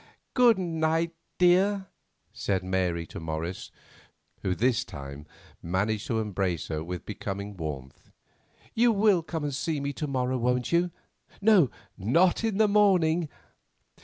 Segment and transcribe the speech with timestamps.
[0.33, 1.85] "Good night, dear!"
[2.33, 3.69] said Mary to Morris,
[4.41, 5.27] who this time
[5.61, 8.09] managed to embrace her with becoming warmth;
[8.73, 11.69] "you will come and see me to morrow, won't you—no,
[11.99, 13.29] not in the morning.